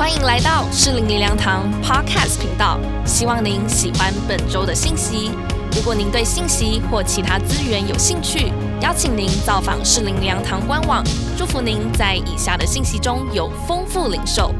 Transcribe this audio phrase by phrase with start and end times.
[0.00, 5.30] 欢迎来到适龄灵粮堂 Podcast 频道，希望您喜欢本周的信息。
[5.76, 8.50] 如果您对信息或其他资源有兴趣，
[8.80, 11.04] 邀请您造访适龄灵粮堂官网。
[11.36, 14.54] 祝福您在以下的信息中有丰富领受。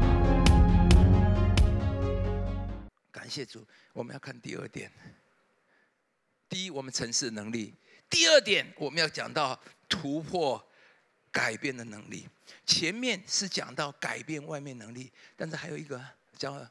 [3.11, 4.91] 感谢主，我们要看第二点。
[6.47, 7.73] 第一，我们城市能力；
[8.11, 10.63] 第二点，我们要讲到突破
[11.31, 12.27] 改变的能力。
[12.65, 16.01] 前面是讲到改变外面能力，但是还有一个
[16.37, 16.65] 叫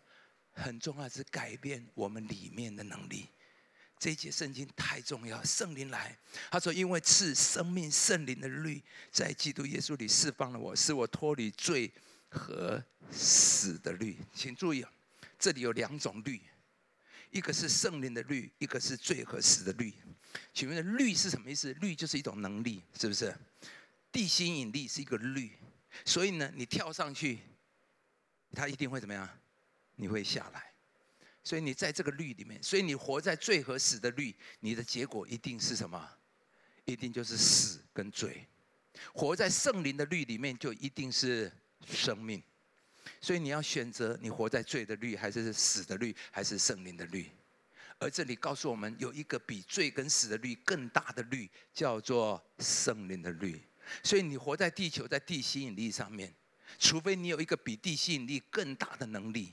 [0.52, 3.26] 很重要，是改变我们里面的能力。
[3.98, 6.16] 这一节圣经太重要，圣灵来，
[6.50, 11.92] 他说：“因为赐生命圣灵的律，在基督耶稣里释放了我，使我脱离罪
[12.30, 14.82] 和死的律。”请注意，
[15.38, 16.40] 这里有两种律，
[17.30, 19.92] 一个是圣灵的律，一个是罪和死的律。
[20.54, 21.70] 请问律是什么意思？
[21.74, 23.36] 律就是一种能力，是不是？
[24.10, 25.52] 地心引力是一个律。
[26.04, 27.38] 所以呢，你跳上去，
[28.52, 29.28] 它一定会怎么样？
[29.96, 30.72] 你会下来。
[31.42, 36.10] 所以你在这个律里面，所以你活在最合适的律，你的结果一定是什么？
[36.84, 38.46] 一定就是死跟罪。
[39.14, 41.50] 活在圣灵的律里面，就一定是
[41.86, 42.42] 生命。
[43.20, 47.30] 所以你要选择你活在罪的律，还是死的律，还是圣灵的律？
[47.98, 53.62] 而这里告诉我们，有一个比罪跟死的律更大的律，叫做圣灵的律。
[54.02, 56.34] 所以你活在地球，在地吸引力上面，
[56.78, 59.52] 除非你有一个比地吸引力更大的能力，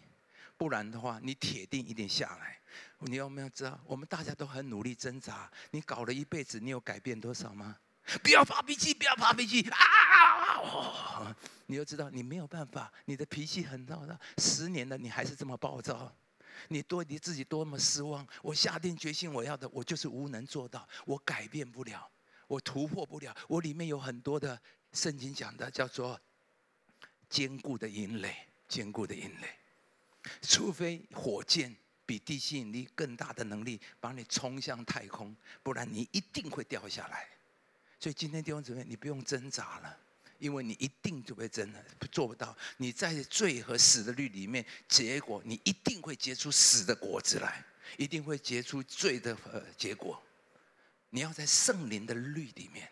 [0.58, 2.60] 不然的话，你铁定一定下来。
[3.00, 3.80] 你有没有知道？
[3.86, 7.76] 我们大家都很努力挣扎，你搞了一辈子，你有改变多少吗？
[8.24, 11.36] 不要发脾气，不要发脾气啊！
[11.66, 16.16] 你要知道，你没有办法，你的脾气很暴躁，十年了，你还是这么暴躁，
[16.70, 18.26] 你多你自己多么失望。
[18.42, 22.10] 我下定决心，我要的，我就是无能做到，我改变不了。
[22.48, 24.59] 我突破不了，我里面有很多的
[24.94, 26.20] 圣经讲的叫做
[27.30, 28.36] 坚固的营垒，
[28.67, 29.48] 坚固的营垒。
[30.42, 31.75] 除非火箭
[32.06, 37.28] 比地心引力更大的能力把你冲向太空，不然你一定会掉下来。
[38.00, 39.97] 所以今天弟兄姊妹，你不用挣扎了，
[40.40, 42.56] 因为你一定就会真的做不到。
[42.78, 47.66] 你在罪和死的律里面，结果你一定会结出死的果子来，
[47.97, 50.22] 一定会结出罪的呃结果。
[51.09, 52.90] 你要在圣灵的律里面，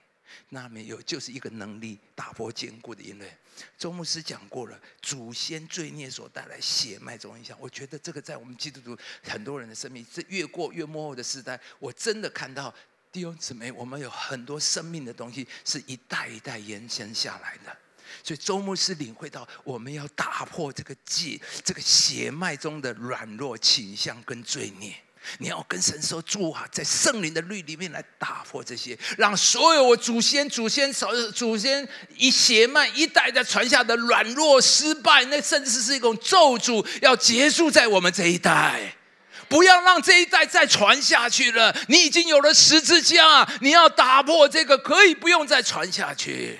[0.50, 3.38] 那没有就是一个能力打破坚固的因为
[3.78, 7.58] 周牧师讲过了，祖先罪孽所带来血脉中影响。
[7.60, 12.74] 我觉得这个在我们基督徒很多人的生命，这越过越末后的时代，我真的看到
[13.12, 17.78] 弟兄姊妹，我们有很多生命的东西是一代一代延伸下来的。
[18.24, 24.96] 所以周牧师领会到，我们要打破这个界，这个血脉中的软弱倾向跟罪孽。
[25.40, 38.96] 你要跟神说主啊，在圣灵的律里面来打破这些，让所有我祖先、祖先、祖祖先一血脉一代代传下的软弱、失败，那甚至是一种咒诅，要结束在我们这一代，
[39.48, 41.76] 不要让这一代再传下去了。
[41.88, 46.60] 你已经有了十字架，你要打破这个，可以不用再传下去。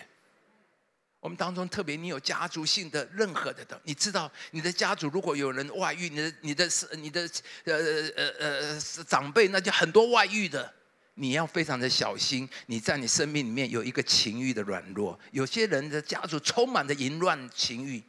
[1.26, 6.70] 我们当中特别，你有家族性的任何的的，你知道你的家族如果有人外遇，你的你的
[7.00, 7.28] 你的
[7.64, 7.74] 呃
[8.16, 10.72] 呃呃长辈，那就很多外遇的，
[11.16, 12.48] 你要非常的小心。
[12.68, 18.04] 你在你生命里面有一个情欲的软弱，有些人的家族充满着淫乱情欲，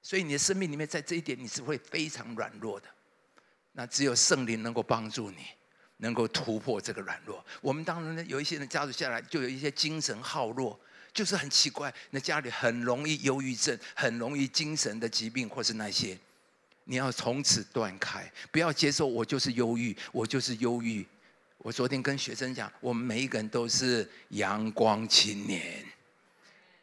[0.00, 2.86] 所以你的生命里面在这一点你是会非常软弱的。
[3.72, 5.38] 那只有圣灵能够帮助你，
[5.96, 7.44] 能够突破这个软弱。
[7.60, 10.78] 我们当中呢，有一些人家族下来就有一些精神好弱。
[11.14, 16.18] 就是很奇怪，那家里很容易忧郁症，很容易精神的疾病，或是那些，
[16.84, 21.06] 你要从此断开，不要接受我就是忧郁，我就是忧郁。
[21.58, 25.84] 我昨天跟学生讲，我们每一个人都是阳光青年，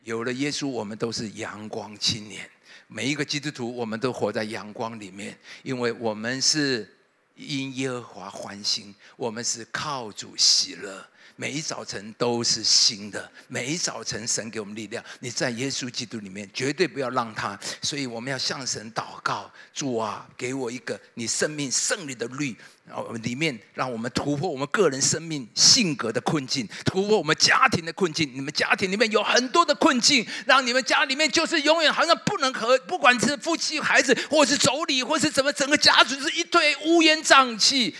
[0.03, 2.49] 有了耶稣，我们都是阳光青年。
[2.87, 6.89] 每一个基督徒，我们都活在阳光里面，因为我们是
[7.35, 11.05] 因耶和华欢心，我们是靠主喜乐。
[11.39, 15.01] 每一早晨都是新的，每一早晨神给我们力量。
[15.21, 17.57] 你在耶稣基督里面，绝对不要让他。
[17.81, 22.53] 所以我们要向神祷告：主啊，给我一个你生命胜利的律，
[22.85, 28.29] 然后里面让我们突破我们个人生命性格的困境，突破我们家庭的困境。
[28.35, 37.95] 你们家庭里面有很多的困境，让你们家里面就是永远好像不能和，不管是夫妻、孩子，或是妯娌，或是怎么，整个家族是一堆乌烟瘴气。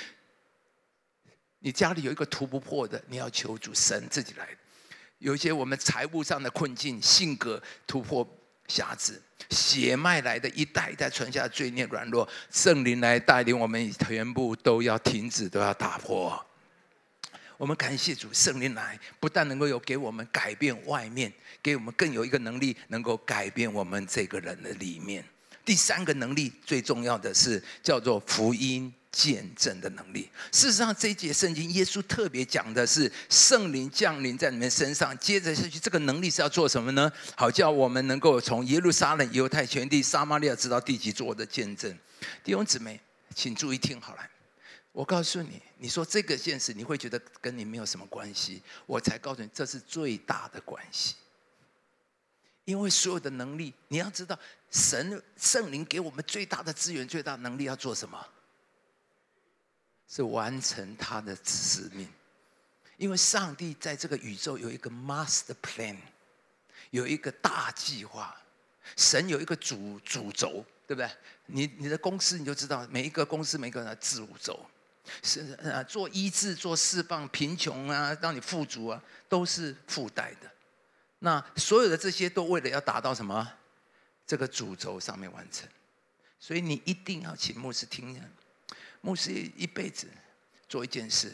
[1.60, 4.48] 你家里有一个突不破的，你要求主神自己来。
[5.20, 8.26] 有一些我们财务上的困境、性格突破
[8.68, 16.46] 瑕疵、血脉来的一代一代传下罪孽软弱，圣灵来带领我们，全部都要停止，都要打破。
[17.58, 25.22] 我们感谢主，圣灵来不但能够有给我们改变外面，给我们更有一个能力，能够改变我们这个人的里面。
[25.66, 30.30] 第三个能力最重要的是叫做福音见证的能力。
[30.52, 35.18] 事实上，这一节圣经耶稣特别讲的是圣灵降临在你们身上。
[35.18, 37.12] 接着下去，这个能力是要做什么呢？
[37.36, 41.92] 好叫我们能够从耶路撒冷、犹太全地、撒玛利亚直到地极做我的见证。
[42.44, 43.00] 弟兄姊妹，
[43.34, 44.22] 请注意听好了。
[44.92, 48.62] 我告诉你，你说这个现实，你会觉得跟你没有什么关系。
[48.86, 51.16] 我才告诉你，这是最大的关系。
[52.66, 54.38] 因为所有的能力，你要知道，
[54.70, 58.24] 神圣灵给我们最大的资源、最大能力要做什么？
[60.10, 62.10] 是完成他的使命。
[62.98, 65.96] 因为上帝在这个宇宙有一个 master plan，
[66.90, 68.36] 有一个大计划。
[68.98, 71.08] 神有一个主主轴，对不对？
[71.46, 74.60] 你你的公司你就知道，每一个公司每个人的主轴。
[75.22, 80.52] 是呃，做医治、做释放、贫穷啊，让你富足啊，都是附带的。
[81.20, 83.48] 那所有的这些都为了要达到什么？
[84.26, 85.70] 这个主轴上面完成。
[86.40, 88.20] 所以你一定要请牧师听。
[89.02, 90.08] 牧师一辈子
[90.68, 91.34] 做一件事，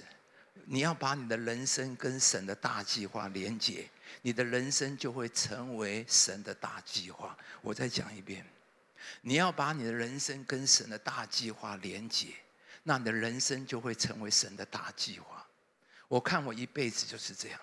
[0.65, 3.89] 你要把你的人生跟神的大计划连接，
[4.21, 7.38] 你的人生就会成为神的大计划。
[7.62, 8.45] 我再讲一遍，
[9.21, 12.27] 你要把你的人生跟神的大计划连接。
[12.88, 15.44] 那你的人生就会成为神的大计划。
[16.07, 17.59] 我看我一辈子就是这样，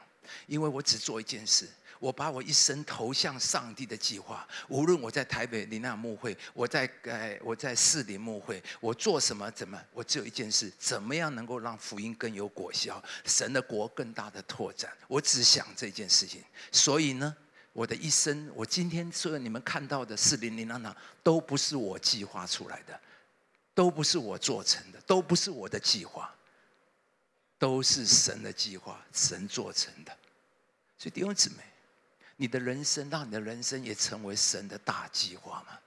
[0.49, 1.69] 因为我只做一件事，
[2.03, 4.45] 我把我一生投向上帝的计划。
[4.69, 14.93] 无论我在台北林纳牧会，我在呃我在士林牧会，我做什么怎么，我只有一件事：怎么样能够让福音更有果效，神的国更大的拓展。
[15.07, 16.43] 我只想这件事情。
[16.73, 17.33] 所以呢，
[17.73, 23.01] 我的一生，我今天所有你们看到的四林林纳那，都不是我计划出来的。
[23.75, 26.31] 都不是我做成的，都不是我的计划，
[27.59, 30.15] 都是神的计划，神做成的。
[30.99, 31.65] 所以弟兄姊妹，
[32.43, 35.79] 你的人生让你的人生也成为神的大计划吗？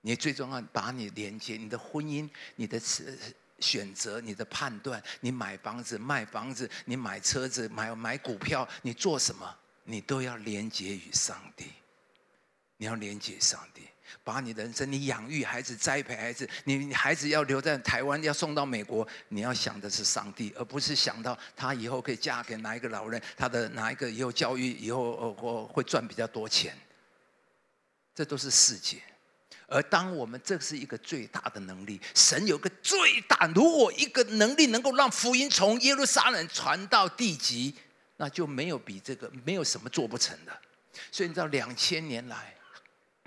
[0.00, 2.26] 你最重要，把你连接你的婚姻、
[2.56, 2.80] 你的
[3.58, 11.66] 选择、你的判断，你买房子、卖房子，你买车子、买买股票，你做什么，你都要连接于上帝。
[12.78, 13.82] 你要连接上帝。
[14.22, 26.76] 把你的人生，你养育孩子、栽培孩子，你你孩子要留在台湾，要送到美国，你要想的是上帝，而不是想到他以后可以嫁给哪一个老人，他的哪一个以后教育以后呃我会赚比较多钱。
[28.14, 28.98] 这都是世界。
[29.66, 37.74] 而当我们这是一个最大的能力，神有个最大，如果一个能力能够让福音从耶路撒冷传到地极，
[38.18, 40.52] 那就没有比这个没有什么做不成的。
[41.10, 42.54] 所以你知道两千年来。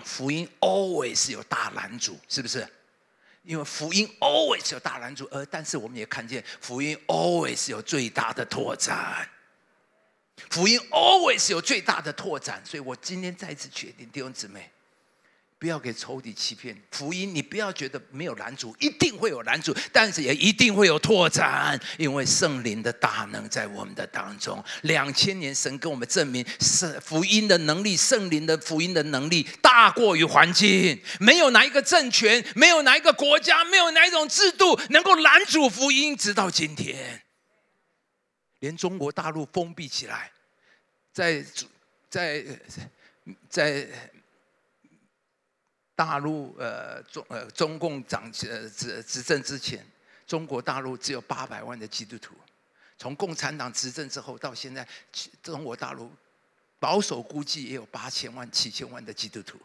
[0.04, 2.66] 福音 always 有大拦阻，是不是？
[3.42, 9.28] 因为福音 always 有大拦阻，而但是我们也看见福音 always 有最大的拓展。
[10.50, 14.70] 福音 always 有最大的拓展，所以我今天再次确定弟兄姊妹。
[15.60, 24.64] 不要给仇敌欺骗福音，你不要觉得没有拦阻，一定会有拦阻，但是也一定会有拓展，因为圣灵的大能在我们的当中。
[24.82, 30.96] 两千年，神跟我们证明，圣福音的能力，圣灵的福音的能力大过于环境。
[31.18, 37.20] 没有哪一个政权，没有哪一个国家，没有哪一种制度能够拦阻福音，直到今天，
[38.60, 40.30] 连中国大陆封闭起来，
[41.12, 41.44] 在
[42.08, 42.44] 在
[43.48, 43.88] 在。
[45.98, 49.84] 大陆呃中呃中共掌呃执执政之前，
[50.28, 52.36] 中国大陆只有八百万的基督徒。
[52.96, 54.86] 从共产党执政之后到现在，
[55.42, 56.12] 中国大陆
[56.78, 59.58] 保守估计也有八千万七千万的基督徒。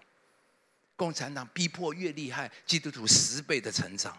[0.95, 4.17] 共产党逼迫越厉害，基督徒十倍的成长。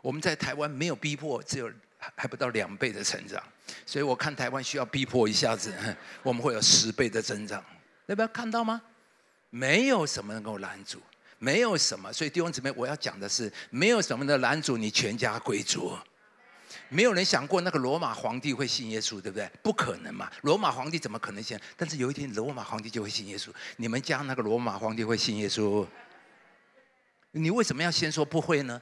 [0.00, 3.42] 我们在台湾没有逼迫，只有还还不到两倍的成长。
[3.84, 5.70] 所以我看台湾需要逼迫一下子，
[6.24, 7.62] 我们会有十倍的增长。
[8.06, 8.80] 要不要看到吗？
[9.50, 10.98] 没有什么能够拦阻。
[11.42, 15.92] 没有什么，所以弟兄姊妹，我要讲的是，没有什么的拦阻你全家归主。
[16.88, 19.50] 没有人想过那个罗马皇帝会信耶稣，对不对？
[19.60, 20.30] 不可能嘛！
[20.42, 21.58] 罗马皇帝怎么可能信？
[21.76, 23.48] 但是有一天，罗马皇帝就会信耶稣。
[23.76, 25.84] 你们家那个罗马皇帝会信耶稣？
[27.32, 28.80] 你为什么要先说不会呢？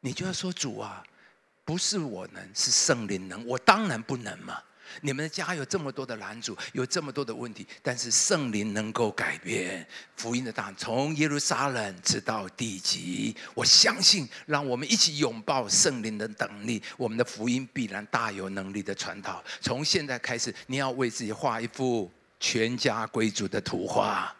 [0.00, 1.04] 你就要说主啊，
[1.64, 4.60] 不是我能，是圣灵能，我当然不能嘛。
[5.00, 13.34] 你们的家有这么多的拦阻，有这么多的问题，但是圣灵能够改变福音的大，从耶路撒冷直到地极。
[13.54, 19.42] 我相信，让我们一起拥抱圣灵的能力，我们的福音必然大有能力的传导。
[19.60, 24.34] 从现在开始，你要为自己画一幅全家归主的图画。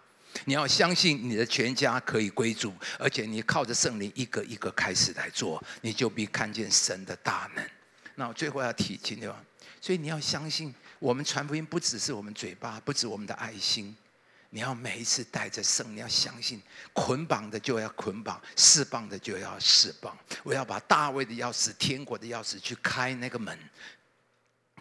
[0.45, 7.64] 你要相信你的全家可以归主，而且你靠着圣灵一个一个开始来做，你就必看见神的大能。
[8.14, 9.26] 那我最后要提醒你
[9.81, 13.97] 所以你要相信，我们传福音不只是我们嘴巴，不止我们的爱心，
[14.51, 16.61] 你要每一次带着圣，你要相信，
[16.93, 20.17] 捆绑的就要捆绑，释放的就要释放。
[20.43, 23.59] 我要把大卫的钥匙、天国的钥匙去开那个门，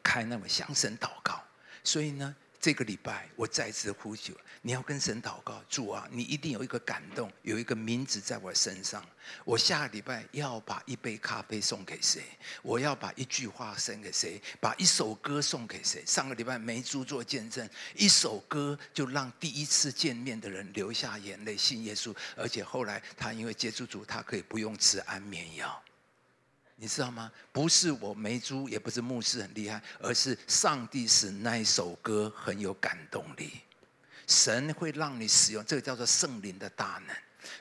[0.03, 1.41] 开那么向神祷告。
[1.84, 2.36] 所以呢。
[2.60, 9.01] 这个礼拜，我再次呼求，你要跟神祷告，主啊，你一定有一个感动，有一个名字在我身上。
[9.46, 12.22] 我下个礼拜要把一杯咖啡送给谁？
[12.62, 14.42] 我要把一句话送给谁？
[14.60, 16.04] 把一首歌送给谁？
[16.06, 25.82] 上个礼拜梅珠做见证，一首歌就让第一次见面的人流下眼泪，信耶稣，而且后来他因为接触主，他可以不用吃安眠药。
[26.81, 27.29] 你知道吗？
[27.51, 33.59] 不是我没珠，也不是牧师很厉害，而是上帝使那一首歌很有感动力。
[34.27, 37.13] 神会让你使用这个叫做圣灵的大能，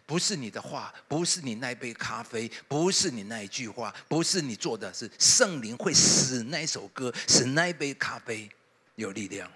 [0.07, 8.49] 不是你的话，不是你那杯咖啡，不是你那一句话，不是你做的，是圣灵会使那一首歌，使那一杯咖啡
[8.95, 9.51] 有力量。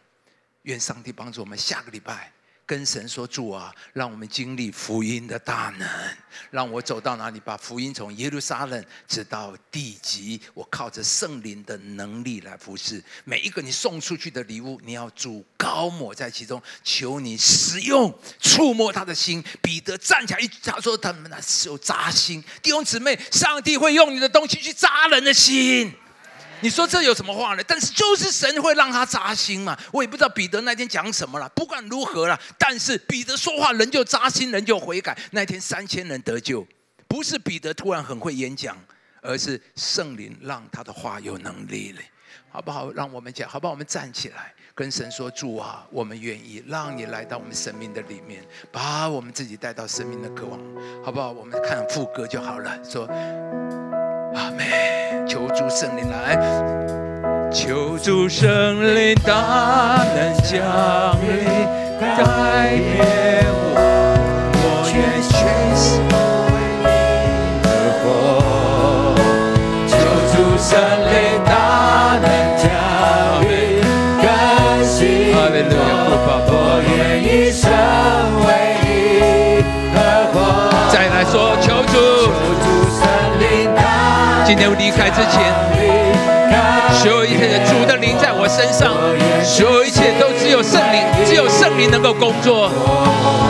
[0.62, 2.32] 愿上帝帮助我们，下个礼拜。
[2.72, 5.86] 跟神说主啊，让我们经历福音的大能，
[6.50, 18.10] 让我走到哪里，把福音从耶路撒冷直到地极，我靠着圣灵的能力来服侍每一个你送出去的礼物，你要主高抹在其中，求你使用
[18.40, 19.44] 触摸他的心。
[19.60, 25.92] 彼得站起来一他说：“他们那是有扎心弟兄姊妹，上帝会用你的东西去扎人的心。”
[26.62, 27.62] 你说这有什么话呢？
[27.66, 29.76] 但是就是神会让他扎心嘛。
[29.92, 31.48] 我也不知道彼得那天讲什么了。
[31.50, 35.18] 不管如何了，但是彼得说话人就扎心，人就悔改。
[35.32, 36.64] 那天三千人得救，
[37.08, 38.78] 不是彼得突然很会演讲，
[39.20, 41.98] 而是圣灵让他的话有能力了，
[42.50, 42.92] 好不好？
[42.92, 43.72] 让我们讲，好不好？
[43.72, 50.60] 我们站起来跟神说：主啊，我们愿意让你来到我们生命的里面，把我们自己带到生命的渴望，
[51.04, 51.32] 好不好？
[51.32, 52.78] 我们看副歌就好了。
[52.84, 53.06] 说。
[54.34, 54.91] 阿门！
[55.32, 56.36] 求主圣灵来，
[57.50, 60.60] 求主圣灵大能降
[61.22, 61.32] 临，
[61.98, 63.00] 改变
[63.48, 63.72] 我，
[64.52, 64.62] 我
[64.92, 65.00] 愿
[65.32, 65.32] 全
[65.74, 66.86] 心为你
[67.64, 68.04] 而活。
[69.88, 69.90] 求
[70.28, 70.68] 主圣
[71.08, 71.50] 灵大
[72.20, 72.28] 能
[72.60, 72.68] 降
[73.48, 73.50] 临，
[74.20, 74.28] 更
[74.84, 75.34] 新我，
[76.44, 76.52] 我
[76.84, 76.92] 愿
[84.54, 85.40] 今天离开之前，
[87.00, 88.92] 所有一切的主的灵在我身上，
[89.42, 92.68] 所有一切都只有圣灵，只有圣灵能够工作。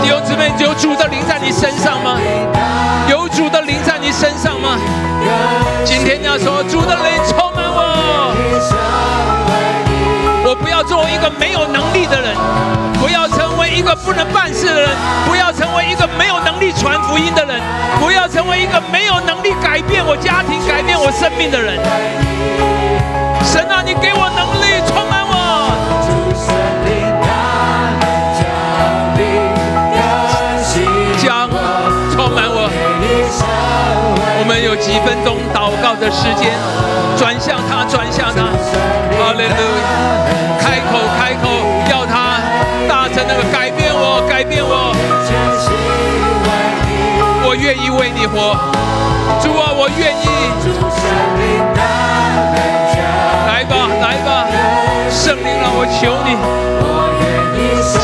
[0.01, 2.21] 弟兄姊妹，有主的灵在你身上吗？
[3.11, 4.79] 有主的灵在你身上吗？
[5.85, 7.83] 今天要说主的灵充满我。
[10.47, 12.31] 我不要做一个没有能力的人，
[13.03, 13.42] 不要成
[13.73, 14.91] 一个不能办事的人，
[15.27, 17.59] 不要成为一个没有能力传福音的人，
[17.99, 21.79] 不要成为一个没有能力改变我家庭、改变我生命的人。
[23.43, 25.33] 神啊，你给我能力，充满我。
[31.19, 31.49] 将
[32.11, 32.69] 充满我。
[34.39, 36.53] 我们有几分钟祷告的时间，
[37.17, 38.43] 转向他，转向他。
[39.17, 40.22] 哈利路亚。
[47.63, 48.57] 愿意为你活，
[49.41, 50.27] 主啊，我愿意。
[53.47, 54.49] 来吧，来吧，
[55.09, 56.35] 圣灵让我求你，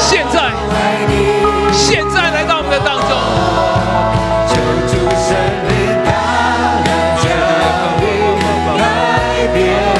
[0.06, 0.52] 现在，
[1.72, 3.10] 现在来到我们的当中。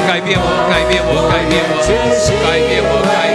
[0.07, 1.75] 改变我，改变我，改变我，
[2.47, 3.28] 改变我，改变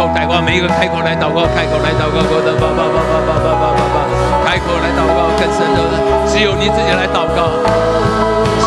[0.00, 4.00] 口祷告，每一个开口来祷告，开口来祷告，我的爸爸，爸爸，爸爸，爸爸，
[4.48, 5.78] 开口来祷告，更深的。
[6.24, 7.52] 只有你自己来祷告，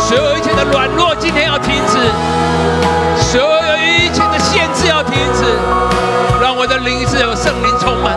[0.05, 1.97] 所有一切的软弱今天要停止，
[3.17, 5.57] 所有一切的限制要停止，
[6.39, 8.13] 让我的灵是有圣灵充满，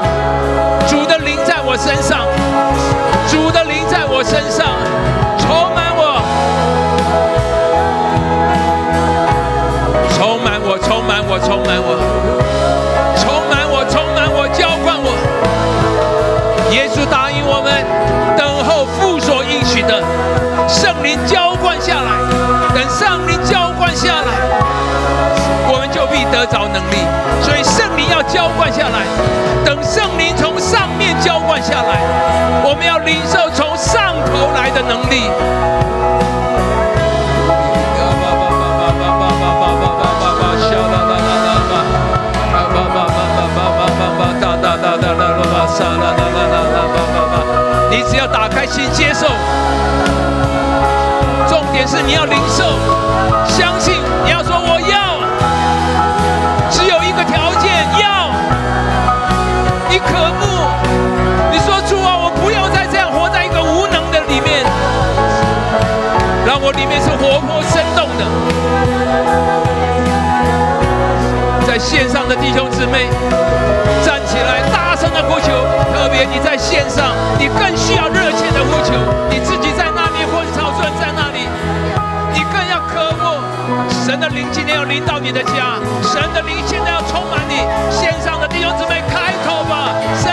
[0.87, 2.20] 主的灵在我身上，
[3.32, 4.76] 主的灵在我身上，
[5.40, 6.20] 充满我，
[10.12, 11.97] 充满我，充满我，充满我，
[13.16, 15.09] 充满我，充满我，浇灌我，
[16.71, 17.73] 耶稣答应我们。
[18.37, 20.04] 等候父所应许的
[20.68, 22.12] 圣灵浇灌下来，
[22.75, 24.37] 等圣灵浇灌下来，
[25.73, 27.00] 我们就必得着能力。
[27.40, 29.09] 所以圣灵要浇灌下来，
[29.64, 31.97] 等圣灵从上面浇灌下来，
[32.68, 35.25] 我们要领受从上头来的能力。
[47.96, 49.26] 你只要打开心接受，
[51.48, 52.62] 重点是你要领受，
[53.48, 55.16] 相信，你要说我要，
[56.70, 58.28] 只有一个条件，要，
[59.88, 60.44] 你可不，
[61.50, 64.62] 你说主啊，我不要再这样活在一个无能的里面，
[66.44, 68.26] 让我里面是活泼生动的，
[71.66, 73.08] 在线上的弟兄姊妹，
[74.04, 74.60] 站起来，
[74.96, 75.52] 声的呼求，
[75.92, 78.92] 特别你在线上，你更需要热切的呼求，
[79.28, 81.46] 你自己在那里或者草顺在那里，
[82.32, 83.40] 你更要渴慕
[84.04, 87.60] 神的灵今天要临到你的家，神的灵现在要充满你，
[87.90, 90.32] 线上的弟兄姊妹开口吧，圣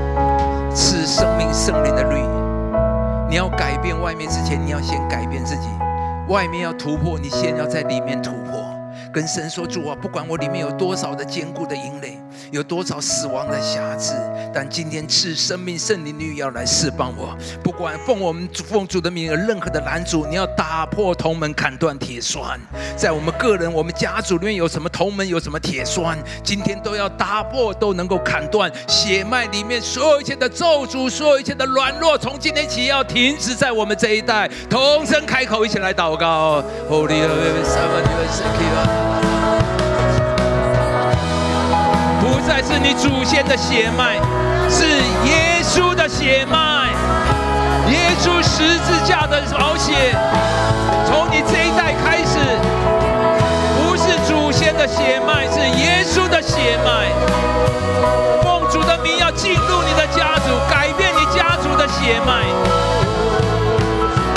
[1.53, 2.21] 圣灵的律。
[3.29, 5.67] 你要改变外面之前，你要先改变自己。
[6.27, 8.63] 外面要突破，你先要在里面突破。
[9.11, 12.17] 跟神说主啊，不管我里面有多少的坚固的营垒，
[12.51, 14.13] 有多少死亡的瑕疵，
[14.53, 17.33] 但今天赐生命圣灵律要来释放我。
[17.63, 22.59] 不管奉我们主奉主的名有任何的拦阻，你要打破铜门，砍断铁栓。
[22.97, 28.69] 在我们个人、我们家族里面有什么铜门，有什么铁栓，今天都要打破，都能够砍断。
[28.85, 34.51] 血脉里面所有一切的咒诅，所有一切的软弱，从今天起要停止在我们这一代。
[34.69, 36.61] 同声开口，一起来祷告。
[36.89, 37.31] Holy 不
[42.51, 44.19] 再是你祖先的血脉，
[44.69, 44.83] 是
[45.23, 46.89] 耶稣的血脉，
[47.89, 50.13] 耶稣十字架的宝血，
[51.07, 52.37] 从你这一代开始，
[53.77, 57.07] 不是祖先的血脉，是耶稣的血脉。
[58.43, 62.43] 奉主的名要进入你的家族，改变你家族的血脉，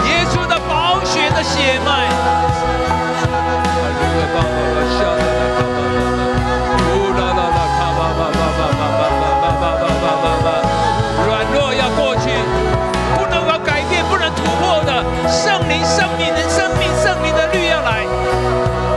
[0.07, 2.04] 耶稣的宝血的血脉。
[16.19, 18.05] 你的生命、圣灵的律要来。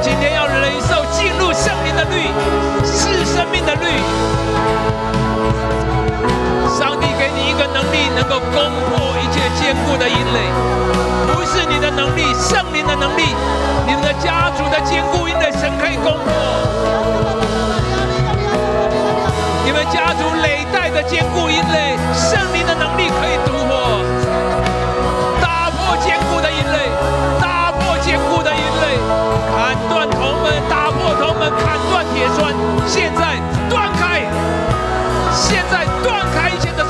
[0.02, 2.30] 今天要忍受进入圣灵的律，
[2.86, 3.88] 是生命的律。
[6.78, 10.38] 上帝给你一个能力，能够攻破一切坚固的营垒，
[11.34, 13.36] 不是你的能力，圣灵的能力，
[13.88, 16.26] 你们的家族的坚固营垒，神可以攻破。
[19.66, 21.98] 你们家族累代的坚固营垒，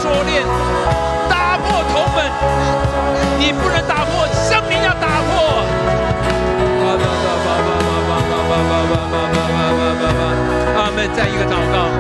[0.07, 0.41] 锁链，
[1.29, 2.31] 打破铜门，
[3.37, 5.35] 你不能打破，生命要打破。
[10.77, 11.09] 阿门！
[11.13, 11.91] 再一个祷告，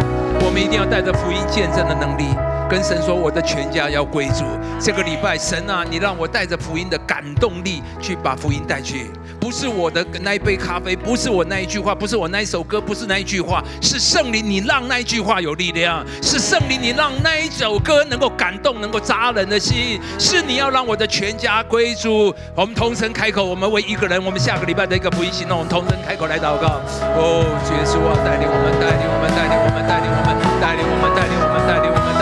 [0.45, 2.33] 我们一定要带着福音见证的能力，
[2.69, 4.43] 跟神说：“我的全家要归主。”
[4.79, 22.33] 这个礼拜，神啊，你让我带着福音的感动力去把福音带去，不是我的那一杯咖啡，不是我那一句话，不是我那一首歌，不是那一句话，是圣灵，你让那一句话有力量，是圣灵，你让那一首歌能够感动，能够扎人的心，是你要让我的全家归主。
[22.53, 26.81] 我们同声开口，我们为一个人，我们下个礼拜的一个福音行动，我们同声开口来祷告。
[27.15, 32.16] 哦，主耶稣啊，带领我们，带领我们，带领我们，带领我们，带领我们，带领我们，带领我们，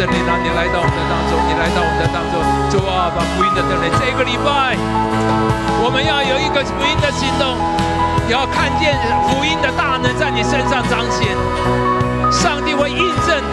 [0.00, 2.40] 圣灵啊，你来到我们的当中，你来到我们的当中，
[2.72, 3.84] 主啊，把福音的灯来。
[4.00, 4.72] 这个礼拜，
[5.84, 7.60] 我们要有一个福音的行动，
[8.32, 8.96] 要看见
[9.28, 11.36] 福音的大能在你身上彰显，
[12.32, 13.44] 上帝会印证，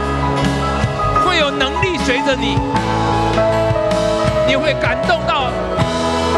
[1.27, 2.55] 会有能力随着你。
[4.47, 5.51] 你会感动到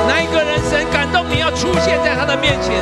[0.10, 0.58] 哪一个人？
[0.66, 2.82] 神感动你要出现在他的面前，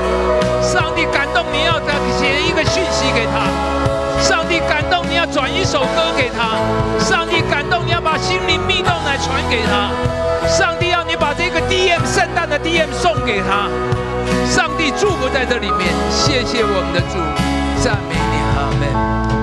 [0.63, 1.75] 上帝感动你要
[2.15, 3.51] 写一个讯息给他，
[4.21, 6.58] 上帝感动你要转一首歌给他，
[6.99, 9.89] 上帝感动你要把心灵密动来传给他，
[10.47, 13.69] 上帝要你把这个 DM 圣诞的 DM 送给他，
[14.49, 17.46] 上帝祝福在这里面，谢谢我们的主，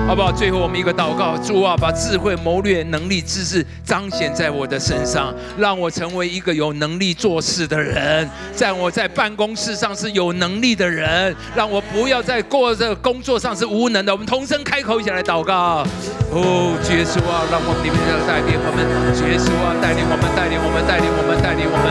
[0.07, 0.31] 好不好？
[0.31, 14.13] 最后我们一个祷告，主啊，把智慧、谋略、能力、知识彰显在我的身上，让我成为一个有能力做事的人，在我在办公室上是有能力的人，让我不要在过这工作上是无能的。
[14.13, 15.83] 我们同声开口一起来祷告。
[16.31, 18.85] 哦，耶稣啊，让我们里面的带领我们，
[19.25, 21.85] 耶稣啊，带领我们，带领我们，带领我们，带领我们，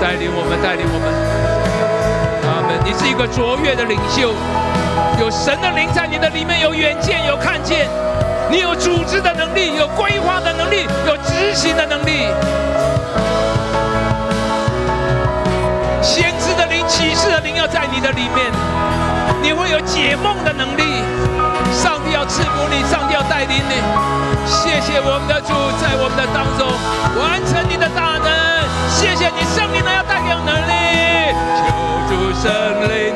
[0.00, 1.04] 带领我们，带领我们。
[2.48, 2.80] 阿门！
[2.84, 4.32] 你是一个卓越的领袖，
[5.18, 7.88] 有神的灵在你的里面，有远见，有看见，
[8.50, 12.28] 你有组织的能力，有规划的能力，有执行的能力。
[16.02, 18.50] 先知的灵、启示的灵要在你的里面，
[19.42, 20.82] 你会有解梦的能力。
[21.72, 23.74] 上帝要赐福你，上帝要带领你。
[24.44, 26.66] 谢谢我们的主在我们的当中
[27.20, 28.28] 完成你的大能。
[28.90, 30.72] 谢谢你圣灵呢要带给我能力。
[31.54, 31.62] 求
[32.10, 32.50] 主圣
[32.88, 33.14] 灵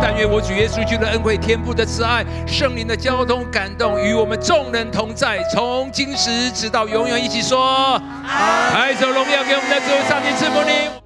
[0.00, 7.22] 但愿我主耶稣基督的恩惠、天父的慈爱、圣灵的交通感动，与我们众人同在，从今时直到永远。
[7.22, 11.05] 一起说：爱走荣耀给我们的主，上帝赐福你。